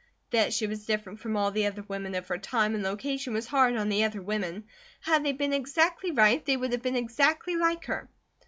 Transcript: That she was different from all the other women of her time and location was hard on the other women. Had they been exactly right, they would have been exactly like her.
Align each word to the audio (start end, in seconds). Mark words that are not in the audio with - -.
That 0.31 0.51
she 0.51 0.65
was 0.65 0.87
different 0.87 1.19
from 1.19 1.37
all 1.37 1.51
the 1.51 1.67
other 1.67 1.83
women 1.83 2.15
of 2.15 2.27
her 2.29 2.39
time 2.39 2.73
and 2.73 2.81
location 2.83 3.33
was 3.33 3.45
hard 3.45 3.75
on 3.75 3.89
the 3.89 4.03
other 4.03 4.19
women. 4.19 4.63
Had 5.01 5.23
they 5.23 5.31
been 5.31 5.53
exactly 5.53 6.09
right, 6.09 6.43
they 6.43 6.57
would 6.57 6.71
have 6.71 6.81
been 6.81 6.95
exactly 6.95 7.55
like 7.55 7.85
her. 7.85 8.09